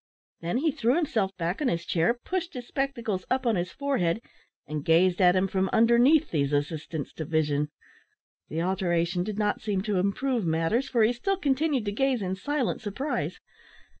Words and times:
Then 0.39 0.57
he 0.57 0.71
threw 0.71 0.95
himself 0.95 1.29
back 1.37 1.61
on 1.61 1.67
his 1.67 1.85
chair, 1.85 2.15
pushed 2.15 2.55
his 2.55 2.65
spectacles 2.65 3.23
up 3.29 3.45
on 3.45 3.55
his 3.55 3.71
forehead, 3.71 4.19
and 4.65 4.83
gazed 4.83 5.21
at 5.21 5.35
him 5.35 5.47
from 5.47 5.69
underneath 5.71 6.31
these 6.31 6.53
assistants 6.53 7.13
to 7.13 7.23
vision. 7.23 7.69
The 8.49 8.63
alteration 8.63 9.23
did 9.23 9.37
not 9.37 9.61
seem 9.61 9.81
to 9.83 9.99
improve 9.99 10.43
matters, 10.43 10.89
for 10.89 11.03
he 11.03 11.13
still 11.13 11.37
continued 11.37 11.85
to 11.85 11.91
gaze 11.91 12.23
in 12.23 12.33
silent 12.33 12.81
surprise. 12.81 13.39